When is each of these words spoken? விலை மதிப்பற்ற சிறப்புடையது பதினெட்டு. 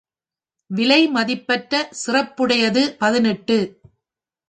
விலை 0.69 1.07
மதிப்பற்ற 1.09 1.73
சிறப்புடையது 2.01 2.97
பதினெட்டு. 2.97 3.59